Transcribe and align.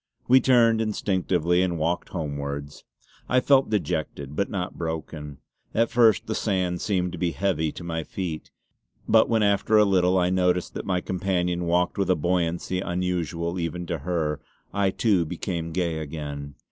We 0.27 0.41
turned 0.41 0.81
instinctively 0.81 1.61
and 1.61 1.77
walked 1.77 2.09
homewards. 2.09 2.85
I 3.29 3.39
felt 3.39 3.69
dejected, 3.69 4.35
but 4.35 4.49
not 4.49 4.75
broken. 4.75 5.37
At 5.75 5.91
first 5.91 6.25
the 6.25 6.33
sand 6.33 6.81
seemed 6.81 7.11
to 7.11 7.19
be 7.19 7.33
heavy 7.33 7.71
to 7.73 7.83
my 7.83 8.03
feet; 8.03 8.49
but 9.07 9.29
when 9.29 9.43
after 9.43 9.77
a 9.77 9.85
little 9.85 10.17
I 10.17 10.31
noticed 10.31 10.73
that 10.73 10.87
my 10.87 11.01
companion 11.01 11.65
walked 11.65 11.99
with 11.99 12.09
a 12.09 12.15
buoyancy 12.15 12.79
unusual 12.79 13.59
even 13.59 13.85
to 13.85 13.99
her, 13.99 14.39
I 14.73 14.89
too 14.89 15.23
became 15.23 15.71
gay 15.71 15.99
again. 15.99 16.55